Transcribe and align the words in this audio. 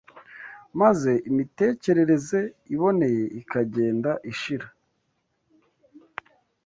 maze 0.79 1.11
imitekerereze 1.29 2.39
iboneye 2.73 3.23
ikagenda 3.41 4.11
ishira 4.31 4.67